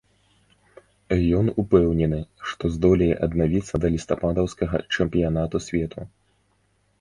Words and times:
Ён 1.39 1.51
упэўнены, 1.63 2.19
што 2.51 2.71
здолее 2.77 3.11
аднавіцца 3.27 3.75
да 3.85 3.93
лістападаўскага 3.97 4.77
чэмпіянату 4.99 5.57
свету. 5.67 6.01